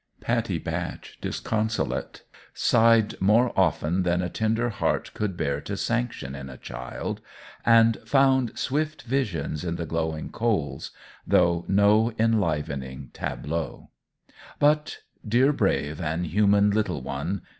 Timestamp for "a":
4.23-4.29, 6.49-6.57